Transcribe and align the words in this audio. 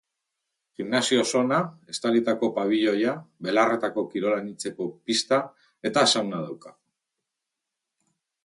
Gimnasio-zona, 0.81 1.59
estalitako 1.93 2.49
pabiloia, 2.55 3.13
belarretako 3.49 4.07
kirol 4.15 4.39
anitzeko 4.39 4.89
pista, 5.11 5.43
eta 5.91 6.07
sauna 6.15 6.45
dauka. 6.49 6.75